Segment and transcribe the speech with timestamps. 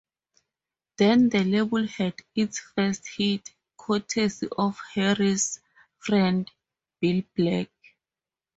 [0.97, 5.59] Then the label had its first hit, courtesy of Harris'
[5.99, 6.49] friend,
[6.99, 7.69] Bill Black.